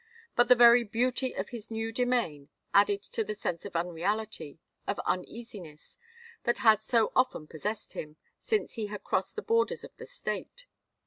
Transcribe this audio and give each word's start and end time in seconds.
But 0.35 0.47
the 0.47 0.55
very 0.55 0.83
beauty 0.83 1.33
of 1.35 1.49
his 1.49 1.69
new 1.69 1.91
domain 1.91 2.49
added 2.73 3.03
to 3.03 3.23
the 3.23 3.35
sense 3.35 3.65
of 3.65 3.75
unreality, 3.75 4.57
of 4.87 4.99
uneasiness, 5.05 5.99
that 6.43 6.57
had 6.57 6.81
so 6.81 7.11
often 7.15 7.45
possessed 7.45 7.93
him 7.93 8.17
since 8.39 8.73
he 8.73 8.87
had 8.87 9.03
crossed 9.03 9.35
the 9.35 9.43
borders 9.43 9.83
of 9.83 9.95
the 9.97 10.07
State. 10.07 10.65